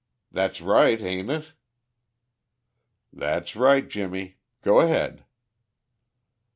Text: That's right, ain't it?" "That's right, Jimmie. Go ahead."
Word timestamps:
That's 0.31 0.61
right, 0.61 0.99
ain't 0.99 1.29
it?" 1.29 1.53
"That's 3.13 3.55
right, 3.55 3.87
Jimmie. 3.87 4.39
Go 4.63 4.79
ahead." 4.79 5.25